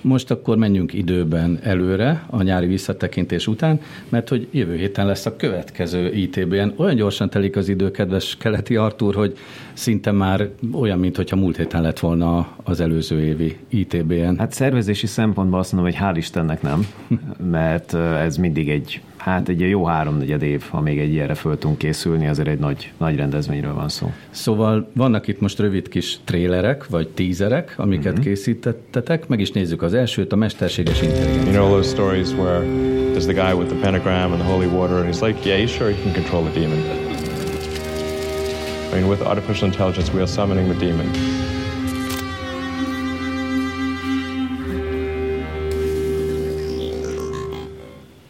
Most 0.00 0.30
akkor 0.30 0.56
menjünk 0.56 0.92
időben 0.92 1.58
előre 1.62 2.24
a 2.26 2.42
nyári 2.42 2.66
visszatekintés 2.66 3.46
után, 3.46 3.80
mert 4.08 4.28
hogy 4.28 4.48
jövő 4.50 4.76
héten 4.76 5.06
lesz 5.06 5.26
a 5.26 5.36
következő 5.36 6.12
ITB-en. 6.12 6.72
Olyan 6.76 6.94
gyorsan 6.94 7.30
telik 7.30 7.56
az 7.56 7.68
idő, 7.68 7.90
kedves 7.90 8.36
keleti 8.36 8.76
Artur, 8.76 9.14
hogy 9.14 9.36
szinte 9.72 10.12
már 10.12 10.48
olyan, 10.72 10.98
mintha 10.98 11.36
múlt 11.36 11.56
héten 11.56 11.82
lett 11.82 11.98
volna 11.98 12.48
az 12.62 12.80
előző 12.80 13.20
évi 13.20 13.56
ITB-en. 13.68 14.38
Hát 14.38 14.52
szervezési 14.52 15.06
szempontból 15.06 15.58
azt 15.58 15.72
mondom, 15.72 15.92
hogy 15.92 16.00
hál' 16.02 16.16
Istennek 16.16 16.62
nem, 16.62 16.86
mert 17.58 17.94
ez 17.94 18.36
mindig 18.36 18.70
egy 18.70 19.00
Hát 19.18 19.48
egy 19.48 19.60
jó 19.60 19.84
háromnegyed 19.84 20.42
év, 20.42 20.62
ha 20.68 20.80
még 20.80 20.98
egy 20.98 21.12
ilyenre 21.12 21.34
föl 21.34 21.58
tudunk 21.58 21.78
készülni, 21.78 22.28
azért 22.28 22.48
egy 22.48 22.58
nagy, 22.58 22.92
nagy 22.96 23.16
rendezvényről 23.16 23.74
van 23.74 23.88
szó. 23.88 24.12
Szóval 24.30 24.90
vannak 24.92 25.28
itt 25.28 25.40
most 25.40 25.58
rövid 25.58 25.88
kis 25.88 26.18
trélerek, 26.24 26.86
vagy 26.88 27.08
tízerek, 27.08 27.74
amiket 27.76 28.12
mm-hmm. 28.12 28.22
készítettetek, 28.22 29.28
meg 29.28 29.40
is 29.40 29.50
nézzük 29.50 29.82
az 29.82 29.94
elsőt, 29.94 30.32
a 30.32 30.36
mesterséges 30.36 31.02
intelligencia. 31.02 31.42
You 31.42 31.52
know 31.52 31.68
those 31.68 31.88
stories 31.88 32.32
where 32.32 32.60
there's 33.12 33.26
the 33.26 33.32
guy 33.32 33.52
with 33.52 33.70
the 33.70 33.80
pentagram 33.80 34.32
and 34.32 34.40
the 34.40 34.52
holy 34.52 34.66
water, 34.66 34.96
and 34.96 35.14
he's 35.14 35.26
like, 35.26 35.48
yeah, 35.48 35.68
sure, 35.68 35.90
he 35.90 36.02
can 36.02 36.12
control 36.12 36.42
the 36.42 36.60
demon. 36.60 36.78
I 38.92 38.94
mean, 38.94 39.08
with 39.08 39.22
artificial 39.22 39.68
intelligence, 39.68 40.12
we 40.12 40.20
are 40.20 40.26
summoning 40.26 40.68
the 40.68 40.86
demon. 40.86 41.47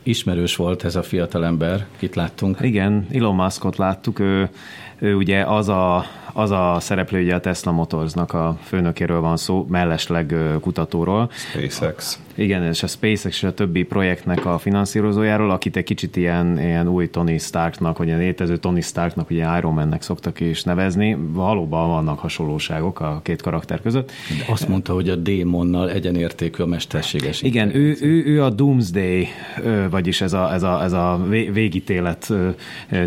Ismerős 0.08 0.56
volt 0.56 0.84
ez 0.84 0.96
a 0.96 1.02
fiatalember, 1.02 1.86
kit 1.96 2.14
láttunk. 2.14 2.58
Igen, 2.60 3.06
Elon 3.12 3.34
Muskot 3.34 3.76
láttuk, 3.76 4.18
ő, 4.18 4.48
ő 4.98 5.14
ugye 5.14 5.42
az 5.42 5.68
a 5.68 6.04
az 6.38 6.50
a 6.50 6.76
szereplő, 6.80 7.22
ugye 7.22 7.34
a 7.34 7.40
Tesla 7.40 7.72
Motorsnak 7.72 8.32
a 8.32 8.58
főnökéről 8.62 9.20
van 9.20 9.36
szó, 9.36 9.66
mellesleg 9.68 10.34
kutatóról. 10.60 11.30
SpaceX. 11.32 12.20
Igen, 12.34 12.62
és 12.62 12.82
a 12.82 12.86
SpaceX 12.86 13.24
és 13.24 13.42
a 13.42 13.54
többi 13.54 13.82
projektnek 13.82 14.46
a 14.46 14.58
finanszírozójáról, 14.58 15.50
akit 15.50 15.76
egy 15.76 15.84
kicsit 15.84 16.16
ilyen, 16.16 16.58
ilyen 16.58 16.88
új 16.88 17.10
Tony 17.10 17.38
Starknak, 17.38 17.98
vagy 17.98 18.06
ilyen 18.06 18.18
létező 18.18 18.56
Tony 18.56 18.80
Starknak, 18.80 19.30
ugye 19.30 19.56
Iron 19.58 19.74
Man-nek 19.74 20.02
szoktak 20.02 20.40
is 20.40 20.62
nevezni. 20.62 21.16
Valóban 21.20 21.88
vannak 21.88 22.18
hasonlóságok 22.18 23.00
a 23.00 23.20
két 23.22 23.42
karakter 23.42 23.80
között. 23.80 24.12
De 24.38 24.52
azt 24.52 24.68
mondta, 24.68 24.92
hogy 24.92 25.08
a 25.08 25.16
démonnal 25.16 25.90
egyenértékű 25.90 26.62
a 26.62 26.66
mesterséges. 26.66 27.42
Igen, 27.42 27.76
ő, 27.76 27.96
ő, 28.00 28.24
ő, 28.24 28.42
a 28.42 28.50
Doomsday, 28.50 29.28
vagyis 29.90 30.20
ez 30.20 30.32
a, 30.32 30.52
ez 30.52 30.62
a, 30.62 30.82
ez 30.82 30.92
a 30.92 31.20
végítélet 31.52 32.32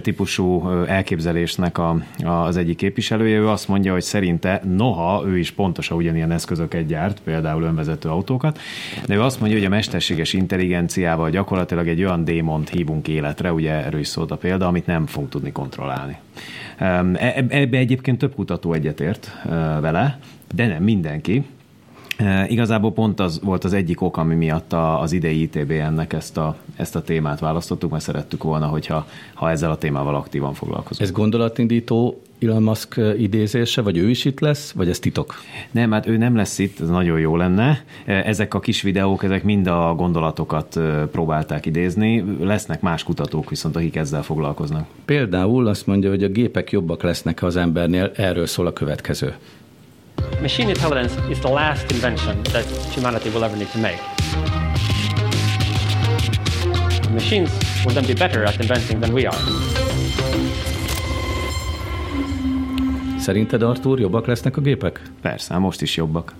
típusú 0.02 0.70
elképzelésnek 0.88 1.78
a, 1.78 1.98
az 2.24 2.58
egyik 2.58 2.78
képviselő 2.78 3.21
képviselője, 3.22 3.40
ő 3.40 3.48
azt 3.48 3.68
mondja, 3.68 3.92
hogy 3.92 4.02
szerinte 4.02 4.62
noha 4.76 5.24
ő 5.28 5.38
is 5.38 5.52
pontosan 5.52 5.98
ugyanilyen 5.98 6.32
eszközöket 6.32 6.86
gyárt, 6.86 7.20
például 7.20 7.64
önvezető 7.64 8.10
autókat, 8.10 8.60
de 9.06 9.16
ő 9.16 9.22
azt 9.22 9.40
mondja, 9.40 9.58
hogy 9.58 9.68
a 9.68 9.70
mesterséges 9.70 10.34
intelligenciával 10.34 11.30
gyakorlatilag 11.30 11.88
egy 11.88 12.04
olyan 12.04 12.24
démont 12.24 12.70
hívunk 12.70 13.08
életre, 13.08 13.54
ugye 13.54 13.72
erről 13.72 14.00
is 14.00 14.08
szólt 14.08 14.32
a 14.32 14.36
példa, 14.36 14.68
amit 14.68 14.86
nem 14.86 15.06
fogunk 15.06 15.32
tudni 15.32 15.52
kontrollálni. 15.52 16.18
E, 16.78 17.46
ebbe 17.50 17.78
egyébként 17.78 18.18
több 18.18 18.36
kutató 18.36 18.74
egyetért 18.74 19.32
vele, 19.82 20.20
de 20.56 20.68
nem 20.68 20.84
mindenki. 20.84 21.44
Igazából 22.48 22.94
pont 22.94 23.20
az 23.20 23.40
volt 23.44 23.64
az 23.64 23.74
egyik 23.74 24.02
ok, 24.02 24.18
ami 24.18 24.36
miatt 24.36 24.74
az 24.74 25.12
idei 25.12 25.42
ITBN-nek 25.42 26.14
ezt 26.14 26.38
a, 26.38 26.56
ezt 26.76 26.96
a 26.96 27.02
témát 27.02 27.40
választottuk, 27.40 27.92
mert 27.92 28.04
szerettük 28.04 28.44
volna, 28.44 28.68
hogyha 28.68 29.08
ha 29.34 29.50
ezzel 29.50 29.72
a 29.72 29.78
témával 29.78 30.16
aktívan 30.16 30.54
foglalkozunk. 30.54 31.10
Ez 31.10 31.12
gondolatindító 31.12 32.22
Elon 32.40 32.64
Musk 32.64 33.00
idézése, 33.18 33.82
vagy 33.82 33.98
ő 33.98 34.10
is 34.10 34.26
itt 34.26 34.40
lesz, 34.40 34.72
vagy 34.72 34.90
ez 34.90 35.00
titok? 35.00 35.34
Nem, 35.72 35.92
hát 35.92 36.08
ő 36.08 36.18
nem 36.18 36.36
lesz 36.36 36.60
itt, 36.60 36.80
ez 36.80 36.90
nagyon 36.90 37.20
jó 37.20 37.36
lenne. 37.36 37.84
Ezek 38.06 38.54
a 38.54 38.60
kis 38.60 38.82
videók, 38.82 39.24
ezek 39.24 39.44
mind 39.44 39.68
a 39.68 39.94
gondolatokat 39.98 40.80
próbálták 41.12 41.66
idézni. 41.66 42.24
Lesznek 42.40 42.82
más 42.82 43.04
kutatók 43.04 43.50
viszont, 43.50 43.76
akik 43.76 43.96
ezzel 43.96 44.24
foglalkoznak. 44.24 44.86
Például 45.06 45.68
azt 45.68 45.88
mondja, 45.88 46.10
hogy 46.10 46.24
a 46.24 46.28
gépek 46.28 46.72
jobbak 46.72 47.04
lesznek 47.04 47.44
az 47.44 47.56
embernél, 47.56 48.12
erről 48.16 48.46
szól 48.46 48.68
a 48.68 48.74
következő. 48.74 49.36
Machine 50.42 50.70
intelligence 50.70 51.16
is 51.30 51.40
the 51.40 51.50
last 51.50 51.92
invention 51.92 52.42
that 52.44 52.66
humanity 52.96 53.30
will 53.30 53.44
ever 53.44 53.56
need 53.56 53.70
to 53.72 53.78
make. 53.78 54.02
Machines 57.12 57.52
will 57.86 57.94
then 57.94 58.08
be 58.08 58.16
better 58.16 58.44
at 58.44 58.60
inventing 58.60 59.00
than 59.00 59.14
we 59.14 59.28
are. 59.28 59.38
Szerinted, 63.20 63.62
Artur, 63.62 64.00
jobbak 64.00 64.26
lesznek 64.26 64.58
a 64.58 64.62
gépek? 64.62 65.02
Persze, 65.22 65.58
most 65.58 65.82
is 65.82 65.96
jobbak 65.96 66.34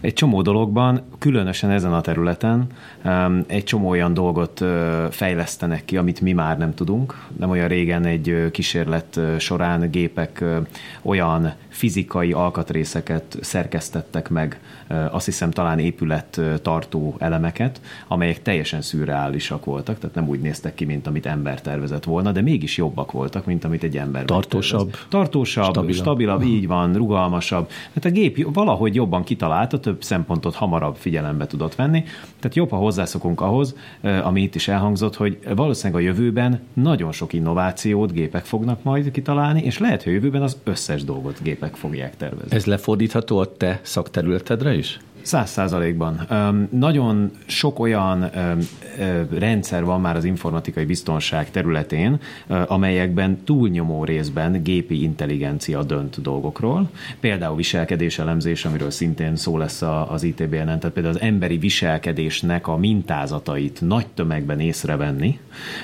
egy 0.00 0.12
csomó 0.12 0.42
dologban, 0.42 1.00
különösen 1.18 1.70
ezen 1.70 1.92
a 1.92 2.00
területen 2.00 2.66
egy 3.46 3.64
csomó 3.64 3.88
olyan 3.88 4.14
dolgot 4.14 4.64
fejlesztenek 5.10 5.84
ki, 5.84 5.96
amit 5.96 6.20
mi 6.20 6.32
már 6.32 6.58
nem 6.58 6.74
tudunk. 6.74 7.26
Nem 7.38 7.50
olyan 7.50 7.68
régen 7.68 8.04
egy 8.04 8.48
kísérlet 8.50 9.20
során 9.38 9.90
gépek 9.90 10.44
olyan 11.02 11.52
fizikai 11.78 12.32
alkatrészeket 12.32 13.38
szerkesztettek 13.40 14.28
meg, 14.28 14.60
azt 15.10 15.24
hiszem 15.24 15.50
talán 15.50 15.78
épület 15.78 16.40
tartó 16.62 17.16
elemeket, 17.18 17.80
amelyek 18.08 18.42
teljesen 18.42 18.82
szürreálisak 18.82 19.64
voltak, 19.64 19.98
tehát 19.98 20.14
nem 20.14 20.28
úgy 20.28 20.40
néztek 20.40 20.74
ki, 20.74 20.84
mint 20.84 21.06
amit 21.06 21.26
ember 21.26 21.60
tervezett 21.60 22.04
volna, 22.04 22.32
de 22.32 22.40
mégis 22.40 22.76
jobbak 22.76 23.12
voltak, 23.12 23.46
mint 23.46 23.64
amit 23.64 23.82
egy 23.82 23.96
ember 23.96 24.24
Tartósabb. 24.24 24.90
Tervez. 24.90 25.06
Tartósabb, 25.08 25.64
stabilabb, 25.64 25.96
stabilabb 25.96 26.42
így 26.42 26.66
van, 26.66 26.94
rugalmasabb. 26.94 27.66
Tehát 27.68 28.04
a 28.04 28.20
gép 28.20 28.54
valahogy 28.54 28.94
jobban 28.94 29.24
kitalálta, 29.24 29.80
több 29.80 30.02
szempontot 30.02 30.54
hamarabb 30.54 30.96
figyelembe 30.96 31.46
tudott 31.46 31.74
venni. 31.74 32.04
Tehát 32.40 32.56
jobb, 32.56 32.70
ha 32.70 32.76
hozzászokunk 32.76 33.40
ahhoz, 33.40 33.76
ami 34.22 34.42
itt 34.42 34.54
is 34.54 34.68
elhangzott, 34.68 35.16
hogy 35.16 35.38
valószínűleg 35.56 36.02
a 36.02 36.04
jövőben 36.04 36.60
nagyon 36.72 37.12
sok 37.12 37.32
innovációt 37.32 38.12
gépek 38.12 38.44
fognak 38.44 38.82
majd 38.82 39.10
kitalálni, 39.10 39.62
és 39.62 39.78
lehet, 39.78 40.02
hogy 40.02 40.12
a 40.12 40.14
jövőben 40.14 40.42
az 40.42 40.56
összes 40.64 41.04
dolgot 41.04 41.42
gépek 41.42 41.67
fogják 41.76 42.16
tervezni. 42.16 42.56
Ez 42.56 42.64
lefordítható 42.64 43.38
a 43.38 43.52
te 43.56 43.80
szakterületedre 43.82 44.74
is? 44.74 45.00
Száz 45.22 45.50
százalékban. 45.50 46.26
Nagyon 46.70 47.30
sok 47.46 47.78
olyan 47.78 48.30
rendszer 49.38 49.84
van 49.84 50.00
már 50.00 50.16
az 50.16 50.24
informatikai 50.24 50.84
biztonság 50.84 51.50
területén, 51.50 52.20
amelyekben 52.66 53.44
túlnyomó 53.44 54.04
részben 54.04 54.62
gépi 54.62 55.02
intelligencia 55.02 55.82
dönt 55.82 56.22
dolgokról. 56.22 56.90
Például 57.20 57.56
viselkedéselemzés, 57.56 58.64
amiről 58.64 58.90
szintén 58.90 59.36
szó 59.36 59.58
lesz 59.58 59.82
az 60.08 60.22
ITBN-en, 60.22 60.78
tehát 60.78 60.90
például 60.90 61.14
az 61.14 61.20
emberi 61.20 61.58
viselkedésnek 61.58 62.68
a 62.68 62.76
mintázatait 62.76 63.80
nagy 63.80 64.06
tömegben 64.14 64.60
észrevenni, 64.60 65.38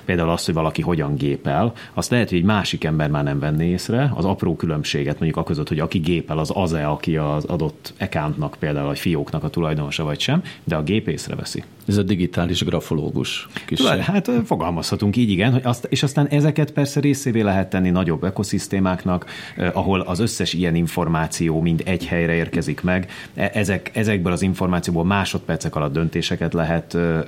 például 0.05 0.31
azt, 0.31 0.45
hogy 0.45 0.55
valaki 0.55 0.83
hogyan 0.83 1.17
gépel, 1.17 1.73
azt 1.95 2.11
lehet, 2.11 2.29
hogy 2.29 2.39
egy 2.39 2.45
másik 2.45 2.85
ember 2.85 3.11
már 3.11 3.25
nem 3.25 3.39
venné 3.39 3.69
észre, 3.69 4.13
az 4.15 4.25
apró 4.25 4.57
különbséget 4.57 5.19
mondjuk 5.19 5.37
a 5.37 5.43
között, 5.43 5.69
hogy 5.69 5.79
aki 5.79 5.99
gépel, 5.99 6.39
az 6.39 6.51
az-e, 6.55 6.89
aki 6.89 7.17
az 7.17 7.45
adott 7.45 7.93
accountnak 8.01 8.57
például, 8.59 8.87
vagy 8.87 8.99
fiók 8.99 9.24
fióknak 9.25 9.45
a 9.45 9.49
tulajdonosa 9.49 10.05
vagy 10.05 10.21
sem, 10.21 10.43
de 10.65 10.77
a 10.77 10.83
gép 10.83 11.09
észreveszi. 11.09 11.65
Ez 11.87 11.97
a 11.97 12.03
digitális 12.03 12.65
grafológus. 12.65 13.49
Kis... 13.67 13.83
Hát 13.83 14.31
fogalmazhatunk 14.45 15.17
így, 15.17 15.31
igen, 15.31 15.53
hogy 15.53 15.61
azt, 15.65 15.87
és 15.91 16.03
aztán 16.03 16.27
ezeket 16.27 16.71
persze 16.73 17.01
részévé 17.01 17.41
lehet 17.41 17.71
tenni 17.71 17.91
nagyobb 17.91 18.25
ekoszisztémáknak, 18.25 19.27
eh, 19.57 19.77
ahol 19.77 20.01
az 20.01 20.19
összes 20.19 20.53
ilyen 20.53 20.75
információ 20.75 21.61
mind 21.61 21.83
egy 21.85 22.07
helyre 22.07 22.33
érkezik 22.33 22.83
meg. 22.83 23.11
E, 23.35 23.51
ezek, 23.55 23.91
ezekből 23.95 24.33
az 24.33 24.43
információból 24.43 25.05
másodpercek 25.05 25.77
alatt 25.77 25.93
döntéseket 25.93 26.53
lehet 26.53 26.95
eh, 26.95 27.23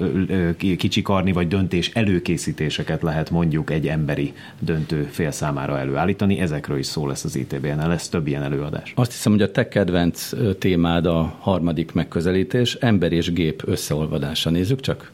kicsikarni, 0.56 1.32
vagy 1.32 1.48
döntés 1.48 1.90
előkészítéseket 1.94 3.02
lehet 3.02 3.30
mondjuk 3.30 3.70
egy 3.70 3.88
emberi 3.88 4.32
döntő 4.58 5.08
fél 5.10 5.30
számára 5.30 5.78
előállítani. 5.78 6.40
Ezekről 6.40 6.78
is 6.78 6.86
szó 6.86 7.06
lesz 7.06 7.24
az 7.24 7.36
ITB-en, 7.36 7.88
lesz 7.88 8.08
több 8.08 8.26
ilyen 8.26 8.42
előadás. 8.42 8.92
Azt 8.94 9.10
hiszem, 9.12 9.32
hogy 9.32 9.42
a 9.42 9.50
te 9.50 9.68
kedvenc 9.68 10.30
témád 10.58 11.06
a 11.06 11.36
harmadik 11.38 11.92
megközelítés, 11.92 12.74
ember 12.74 13.12
és 13.12 13.32
gép 13.32 13.62
összeolvadása. 13.66 14.45
Nézzük 14.50 14.80
csak. 14.80 15.12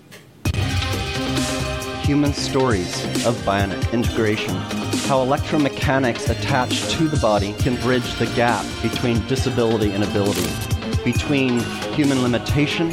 Human 2.05 2.33
stories 2.33 3.05
of 3.27 3.45
bionic 3.45 3.93
integration. 3.93 4.57
How 5.09 5.25
electromechanics 5.25 6.29
attached 6.29 6.91
to 6.97 7.09
the 7.09 7.19
body 7.21 7.55
can 7.63 7.75
bridge 7.75 8.15
the 8.19 8.27
gap 8.35 8.65
between 8.83 9.27
disability 9.29 9.93
and 9.93 10.05
ability, 10.05 10.49
between 11.05 11.61
human 11.95 12.23
limitation 12.23 12.91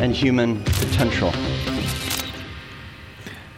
and 0.00 0.14
human 0.14 0.62
potential. 0.62 1.57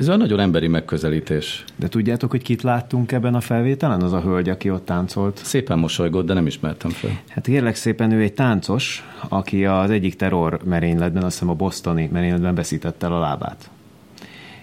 Ez 0.00 0.06
olyan 0.06 0.20
nagyon 0.20 0.40
emberi 0.40 0.68
megközelítés. 0.68 1.64
De 1.76 1.88
tudjátok, 1.88 2.30
hogy 2.30 2.42
kit 2.42 2.62
láttunk 2.62 3.12
ebben 3.12 3.34
a 3.34 3.40
felvételen? 3.40 4.02
Az 4.02 4.12
a 4.12 4.20
hölgy, 4.20 4.48
aki 4.48 4.70
ott 4.70 4.84
táncolt. 4.84 5.40
Szépen 5.44 5.78
mosolygott, 5.78 6.26
de 6.26 6.34
nem 6.34 6.46
ismertem 6.46 6.90
fel. 6.90 7.20
Hát 7.28 7.44
kérlek 7.44 7.74
szépen, 7.74 8.10
ő 8.10 8.20
egy 8.20 8.32
táncos, 8.32 9.04
aki 9.28 9.64
az 9.64 9.90
egyik 9.90 10.16
terror 10.16 10.60
merényletben, 10.64 11.22
azt 11.22 11.32
hiszem 11.32 11.48
a 11.48 11.54
bostoni 11.54 12.08
merényletben 12.12 12.54
veszítette 12.54 13.06
el 13.06 13.12
a 13.12 13.18
lábát. 13.18 13.70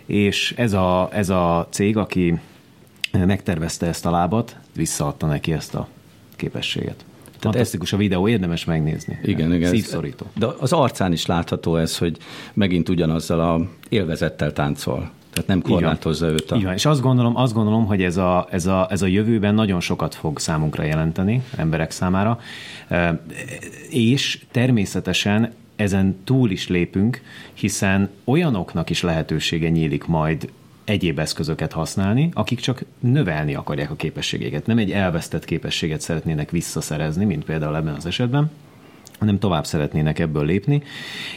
És 0.06 0.53
ez 0.58 0.74
a, 0.74 1.10
ez 1.12 1.29
a 1.29 1.67
cég, 1.70 1.98
aki 1.98 2.39
megtervezte 3.12 3.86
ezt 3.86 4.06
a 4.06 4.12
lábat, 4.12 4.56
visszaadta 4.75 5.27
neki 5.27 5.53
ezt 5.53 5.75
a 5.75 5.88
képességet. 6.36 7.06
Tehát 7.24 7.39
Fantasztikus 7.39 7.94
a 7.94 7.98
videó, 7.98 8.27
érdemes 8.27 8.65
megnézni. 8.65 9.20
Igen, 9.24 9.53
igen. 9.53 9.70
Szívszorító. 9.70 10.25
De 10.36 10.48
az 10.60 10.74
arcán 10.74 11.12
is 11.12 11.25
látható 11.25 11.75
ez, 11.75 11.98
hogy 11.98 12.17
megint 12.53 12.89
ugyanazzal 12.89 13.39
a 13.39 13.70
élvezettel 13.89 14.53
táncol. 14.53 15.15
Tehát 15.41 15.62
nem 15.62 15.62
korlátozza 15.62 16.27
őt. 16.27 16.51
A... 16.51 16.56
Igen, 16.56 16.74
és 16.74 16.86
azt 16.86 17.01
gondolom, 17.01 17.36
azt 17.36 17.53
gondolom, 17.53 17.86
hogy 17.86 18.03
ez 18.03 18.17
a, 18.17 18.48
ez, 18.51 18.65
a, 18.65 18.88
ez 18.89 19.01
a 19.01 19.06
jövőben 19.06 19.53
nagyon 19.56 19.79
sokat 19.79 20.15
fog 20.15 20.39
számunkra 20.39 20.84
jelenteni, 20.84 21.44
emberek 21.56 21.91
számára, 21.91 22.39
és 23.89 24.39
természetesen 24.51 25.53
ezen 25.75 26.17
túl 26.24 26.51
is 26.51 26.67
lépünk, 26.67 27.22
hiszen 27.53 28.10
olyanoknak 28.24 28.89
is 28.89 29.01
lehetősége 29.01 29.70
nyílik 29.70 30.06
majd 30.06 30.50
egyéb 30.84 31.20
eszközöket 31.20 31.72
használni, 31.72 32.29
akik 32.34 32.60
csak 32.60 32.84
növelni 33.00 33.56
akarják 33.56 33.91
a 33.91 33.96
képességeket. 33.96 34.65
Nem 34.65 34.77
egy 34.77 34.91
elvesztett 34.91 35.46
képességet 35.46 36.01
szeretnének 36.01 36.51
visszaszerezni, 36.51 37.25
mint 37.25 37.44
például 37.44 37.75
ebben 37.75 37.94
az 37.94 38.06
esetben, 38.06 38.51
hanem 39.17 39.39
tovább 39.39 39.65
szeretnének 39.65 40.19
ebből 40.19 40.45
lépni, 40.45 40.83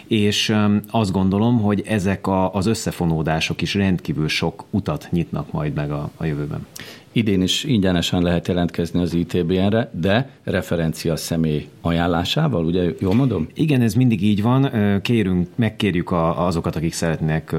és 0.06 0.54
azt 0.90 1.12
gondolom, 1.12 1.60
hogy 1.60 1.82
ezek 1.86 2.26
a, 2.26 2.54
az 2.54 2.66
összefonódások 2.66 3.62
is 3.62 3.74
rendkívül 3.74 4.28
sok 4.28 4.64
utat 4.70 5.08
nyitnak 5.10 5.52
majd 5.52 5.74
meg 5.74 5.90
a, 5.90 6.10
a 6.16 6.24
jövőben. 6.24 6.66
Idén 7.12 7.42
is 7.42 7.64
ingyenesen 7.64 8.22
lehet 8.22 8.48
jelentkezni 8.48 9.00
az 9.00 9.14
ITBN-re, 9.14 9.90
de 10.00 10.30
referencia 10.44 11.16
személy 11.16 11.68
ajánlásával, 11.80 12.64
ugye 12.64 12.90
jól 13.00 13.14
mondom? 13.14 13.48
Igen, 13.54 13.80
ez 13.80 13.94
mindig 13.94 14.22
így 14.22 14.42
van. 14.42 14.70
Kérünk, 15.02 15.48
megkérjük 15.54 16.12
azokat, 16.36 16.76
akik 16.76 16.92
szeretnék 16.92 17.56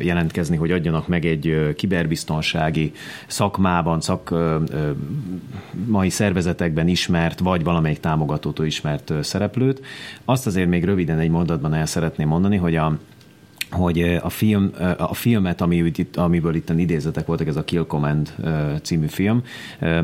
jelentkezni, 0.00 0.56
hogy 0.56 0.70
adjanak 0.70 1.08
meg 1.08 1.24
egy 1.24 1.74
kiberbiztonsági 1.76 2.92
szakmában, 3.26 4.00
szak 4.00 4.34
mai 5.86 6.10
szervezetekben 6.10 6.88
ismert, 6.88 7.38
vagy 7.38 7.64
valamelyik 7.64 8.00
támogatótól 8.00 8.66
ismert 8.66 9.12
szereplőt. 9.22 9.80
Azt 10.24 10.46
azért 10.46 10.68
még 10.68 10.84
röviden 10.84 11.18
egy 11.18 11.30
mondatban 11.30 11.74
el 11.74 11.86
szeretném 11.86 12.28
mondani, 12.28 12.56
hogy 12.56 12.76
a 12.76 12.98
hogy 13.72 14.18
a, 14.22 14.28
film, 14.28 14.70
a 14.98 15.14
filmet, 15.14 15.60
ami, 15.60 15.92
amiből 16.14 16.54
itt 16.54 16.70
idézetek 16.70 17.26
voltak, 17.26 17.46
ez 17.46 17.56
a 17.56 17.64
Kill 17.64 17.86
Command 17.86 18.34
című 18.82 19.06
film, 19.06 19.42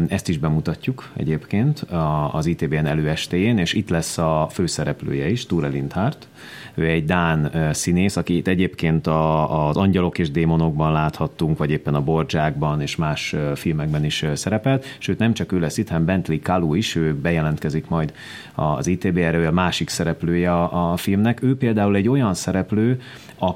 ezt 0.09 0.29
is 0.29 0.39
bemutatjuk 0.39 1.11
egyébként 1.17 1.87
az 2.33 2.47
ITBN 2.47 2.87
előestéjén, 2.87 3.59
és 3.59 3.73
itt 3.73 3.89
lesz 3.89 4.19
a 4.19 4.49
főszereplője 4.51 5.31
is, 5.31 5.47
Ture 5.47 5.69
Lindhardt, 5.69 6.29
ő 6.75 6.87
egy 6.87 7.05
Dán 7.05 7.51
színész, 7.73 8.17
akit 8.17 8.49
egyébként 8.49 9.07
a, 9.07 9.67
az 9.69 9.77
Angyalok 9.77 10.19
és 10.19 10.31
Démonokban 10.31 10.93
láthattunk, 10.93 11.59
vagy 11.59 11.71
éppen 11.71 11.95
a 11.95 12.01
Bordzsákban 12.01 12.81
és 12.81 12.97
más 12.97 13.35
filmekben 13.55 14.05
is 14.05 14.25
szerepelt, 14.35 14.97
sőt 14.99 15.19
nem 15.19 15.33
csak 15.33 15.53
ő 15.53 15.59
lesz 15.59 15.79
itt, 15.79 15.89
hanem 15.89 16.05
Bentley 16.05 16.39
Kalu 16.43 16.75
is, 16.75 16.95
ő 16.95 17.15
bejelentkezik 17.15 17.89
majd 17.89 18.13
az 18.55 18.87
ITB-re, 18.87 19.37
ő 19.37 19.47
a 19.47 19.53
másik 19.53 19.89
szereplője 19.89 20.53
a, 20.53 20.93
a 20.93 20.97
filmnek. 20.97 21.43
Ő 21.43 21.57
például 21.57 21.97
egy 21.97 22.09
olyan 22.09 22.35
szereplő, 22.35 23.01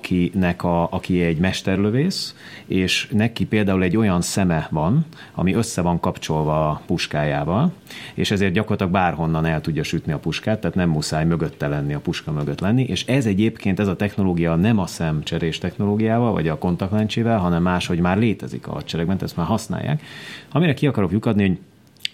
akinek 0.02 0.64
a, 0.64 0.88
aki 0.90 1.22
egy 1.22 1.38
mesterlövész, 1.38 2.34
és 2.66 3.08
neki 3.12 3.46
például 3.46 3.82
egy 3.82 3.96
olyan 3.96 4.20
szeme 4.20 4.68
van, 4.70 5.04
ami 5.34 5.54
össze 5.54 5.80
van 5.82 6.00
kapcsolva 6.00 6.70
a 6.70 6.82
puskájával, 6.86 7.72
és 8.14 8.30
ezért 8.30 8.52
gyakorlatilag 8.52 8.92
bárhonnan 8.92 9.44
el 9.44 9.60
tudja 9.60 9.82
sütni 9.82 10.12
a 10.12 10.18
puskát, 10.18 10.60
tehát 10.60 10.76
nem 10.76 10.88
muszáj 10.88 11.24
mögötte 11.24 11.68
lenni, 11.68 11.94
a 11.94 12.00
puska 12.00 12.32
mögött 12.32 12.60
lenni, 12.60 12.82
és 12.82 13.06
ez 13.06 13.26
egyébként, 13.26 13.80
ez 13.80 13.88
a 13.88 13.96
technológia 13.96 14.54
nem 14.54 14.78
a 14.78 14.86
szemcserés 14.86 15.58
technológiával, 15.58 16.32
vagy 16.32 16.48
a 16.48 16.58
kontaktlencsével, 16.58 17.38
hanem 17.38 17.62
más, 17.62 17.86
hogy 17.86 17.98
már 17.98 18.18
létezik 18.18 18.66
a 18.66 18.72
hadseregben, 18.72 19.18
ezt 19.20 19.36
már 19.36 19.46
használják. 19.46 20.02
Amire 20.50 20.74
ki 20.74 20.86
akarok 20.86 21.12
lyukadni, 21.12 21.48
hogy 21.48 21.58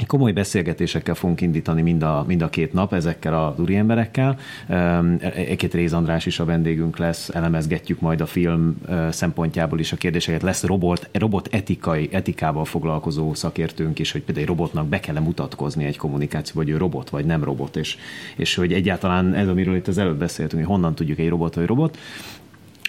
Komoly 0.06 0.32
beszélgetésekkel 0.32 1.14
fogunk 1.14 1.40
indítani 1.40 1.82
mind 1.82 2.02
a, 2.02 2.24
mind 2.26 2.42
a 2.42 2.48
két 2.48 2.72
nap 2.72 2.92
ezekkel 2.92 3.34
a 3.34 3.54
úri 3.58 3.76
emberekkel. 3.76 4.38
Egy-két 5.34 5.74
Réz 5.74 5.92
András 5.92 6.26
is 6.26 6.38
a 6.38 6.44
vendégünk 6.44 6.98
lesz, 6.98 7.28
elemezgetjük 7.28 8.00
majd 8.00 8.20
a 8.20 8.26
film 8.26 8.76
szempontjából 9.10 9.78
is 9.78 9.92
a 9.92 9.96
kérdéseket. 9.96 10.42
Lesz 10.42 10.64
robot, 10.64 11.08
robot 11.12 11.48
etikai, 11.50 12.08
etikával 12.12 12.64
foglalkozó 12.64 13.34
szakértőnk 13.34 13.98
is, 13.98 14.12
hogy 14.12 14.22
például 14.22 14.46
egy 14.46 14.56
robotnak 14.56 14.86
be 14.86 15.00
kell 15.00 15.18
mutatkozni 15.18 15.84
egy 15.84 15.96
kommunikáció, 15.96 16.60
hogy 16.60 16.68
ő 16.68 16.76
robot 16.76 17.10
vagy 17.10 17.24
nem 17.24 17.44
robot, 17.44 17.76
és, 17.76 17.96
és 18.36 18.54
hogy 18.54 18.72
egyáltalán 18.72 19.34
ez, 19.34 19.48
amiről 19.48 19.76
itt 19.76 19.88
az 19.88 19.98
előbb 19.98 20.18
beszéltünk, 20.18 20.62
hogy 20.62 20.74
honnan 20.74 20.94
tudjuk 20.94 21.18
egy 21.18 21.28
robot 21.28 21.54
vagy 21.54 21.66
robot 21.66 21.98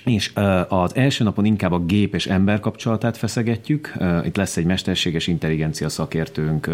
és 0.06 0.32
az 0.68 0.96
első 0.96 1.24
napon 1.24 1.46
inkább 1.46 1.72
a 1.72 1.80
gép 1.80 2.16
és 2.16 2.28
ember 2.28 2.60
kapcsolatát 2.60 3.18
feszegetjük. 3.18 3.94
Itt 4.26 4.36
lesz 4.36 4.58
egy 4.58 4.66
mesterséges 4.66 5.28
intelligencia 5.28 5.90
szakértőnk, 5.90 6.70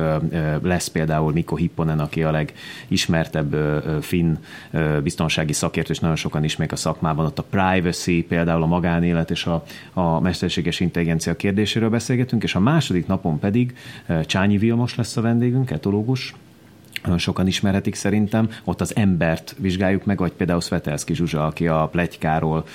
lesz 0.62 0.88
például 0.88 1.32
Mikko 1.32 1.56
Hipponen, 1.56 2.00
aki 2.00 2.24
a 2.24 2.32
legismertebb 2.32 3.56
finn 4.02 4.36
biztonsági 5.04 5.54
szakértő, 5.54 5.92
és 5.92 6.00
nagyon 6.00 6.16
sokan 6.16 6.44
ismerik 6.44 6.74
a 6.74 6.76
szakmában. 6.76 7.26
Ott 7.26 7.40
a 7.40 7.46
privacy, 7.50 8.24
például 8.24 8.64
a 8.64 8.66
magánélet 8.66 9.32
és 9.32 9.46
a, 9.46 9.64
a 9.94 10.20
mesterséges 10.20 10.80
intelligencia 10.80 11.36
kérdéséről 11.36 11.90
beszélgetünk, 11.90 12.44
és 12.44 12.56
a 12.56 12.60
második 12.60 13.08
napon 13.08 13.40
pedig 13.40 13.76
Csányi 14.26 14.58
Vilmos 14.58 14.96
lesz 14.96 15.18
a 15.18 15.22
vendégünk, 15.22 15.72
etológus, 15.72 16.36
nagyon 17.06 17.20
sokan 17.20 17.48
ismerhetik 17.48 17.96
szerintem, 17.96 18.50
ott 18.64 18.82
az 18.82 18.96
embert 18.96 19.56
vizsgáljuk 19.58 20.06
meg, 20.06 20.18
vagy 20.18 20.32
például 20.32 20.62
Svetelszki 20.62 21.14
Zsuzsa, 21.16 21.46
aki 21.46 21.68
a 21.68 21.88
plegykáról, 21.92 22.66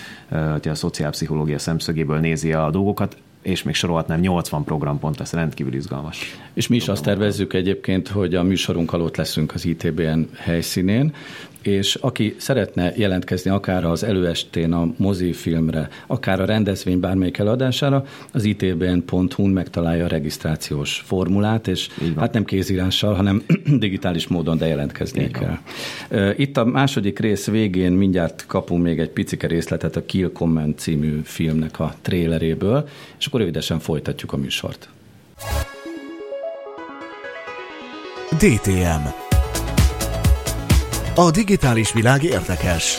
a 0.64 0.74
szociálpszichológia 0.74 1.58
szemszögéből 1.58 2.18
nézi 2.18 2.52
a 2.52 2.70
dolgokat, 2.70 3.16
és 3.42 3.62
még 3.62 3.74
sorolhatnám, 3.74 4.20
80 4.20 4.64
programpont 4.64 5.18
lesz, 5.18 5.32
rendkívül 5.32 5.74
izgalmas. 5.74 6.38
És 6.52 6.68
mi 6.68 6.76
is 6.76 6.88
azt 6.88 7.04
tervezzük 7.04 7.52
egyébként, 7.52 8.08
hogy 8.08 8.34
a 8.34 8.42
műsorunk 8.42 8.92
alatt 8.92 9.16
leszünk 9.16 9.54
az 9.54 9.64
ITBN 9.64 10.20
helyszínén, 10.36 11.14
és 11.62 11.94
aki 11.94 12.34
szeretne 12.38 12.92
jelentkezni 12.96 13.50
akár 13.50 13.84
az 13.84 14.02
előestén 14.02 14.72
a 14.72 14.88
mozifilmre, 14.96 15.88
akár 16.06 16.40
a 16.40 16.44
rendezvény 16.44 17.00
bármelyik 17.00 17.38
eladására, 17.38 18.04
az 18.32 18.44
itbn.hu-n 18.44 19.50
megtalálja 19.50 20.04
a 20.04 20.08
regisztrációs 20.08 21.02
formulát, 21.06 21.68
és 21.68 21.88
hát 22.16 22.32
nem 22.32 22.44
kézírással, 22.44 23.14
hanem 23.14 23.42
digitális 23.78 24.28
módon, 24.28 24.58
de 24.58 24.66
jelentkezni 24.66 25.30
kell. 25.30 25.58
Itt 26.36 26.56
a 26.56 26.64
második 26.64 27.18
rész 27.18 27.46
végén 27.46 27.92
mindjárt 27.92 28.44
kapunk 28.46 28.82
még 28.82 28.98
egy 28.98 29.10
picike 29.10 29.46
részletet 29.46 29.96
a 29.96 30.04
Kill 30.04 30.30
Comment 30.32 30.78
című 30.78 31.20
filmnek 31.24 31.80
a 31.80 31.94
tréleréből, 32.02 32.88
és 33.18 33.26
akkor 33.26 33.40
rövidesen 33.40 33.78
folytatjuk 33.78 34.32
a 34.32 34.36
műsort. 34.36 34.88
DTM 38.38 39.29
a 41.20 41.30
digitális 41.30 41.92
világ 41.92 42.22
érdekes. 42.22 42.98